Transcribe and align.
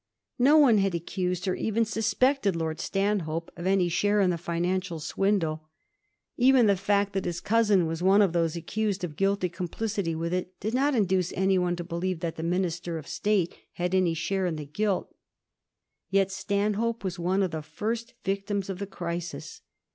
No 0.39 0.57
one 0.57 0.79
had 0.79 0.95
accused, 0.95 1.47
or 1.47 1.53
even 1.53 1.85
suspected. 1.85 2.55
Lord 2.55 2.79
Stanhope 2.79 3.51
of 3.55 3.67
any 3.67 3.87
share 3.87 4.19
in 4.19 4.31
the 4.31 4.35
financial 4.39 4.99
swindle. 4.99 5.69
Even 6.37 6.65
the 6.65 6.75
fact 6.75 7.13
that 7.13 7.25
his 7.25 7.39
cousin 7.39 7.85
was 7.85 8.01
one 8.01 8.19
of 8.23 8.33
those 8.33 8.55
accused 8.55 9.03
of 9.03 9.15
guilty 9.15 9.47
complicity 9.47 10.15
with 10.15 10.33
it 10.33 10.59
did 10.59 10.73
not 10.73 10.95
induce 10.95 11.31
any 11.33 11.59
one 11.59 11.75
to 11.75 11.83
believe 11.83 12.19
that 12.21 12.35
the 12.35 12.41
Minister 12.41 12.97
of 12.97 13.07
State 13.07 13.53
had 13.73 13.93
any 13.93 14.15
share 14.15 14.47
in 14.47 14.55
the 14.55 14.65
guUt. 14.65 15.05
Yet 16.09 16.31
Stanhope 16.31 17.03
was 17.03 17.19
one 17.19 17.43
of 17.43 17.51
the 17.51 17.61
first 17.61 18.15
victims 18.23 18.71
of 18.71 18.79
the 18.79 18.87
crisis. 18.87 19.61